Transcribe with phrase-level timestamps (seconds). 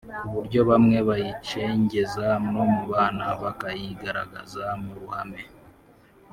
[0.21, 5.41] ku buryo bamwe bayicengeza no mu bana bakayigaragaza mu ruhame